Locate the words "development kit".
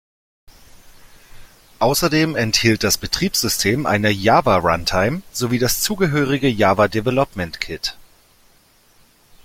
6.87-7.95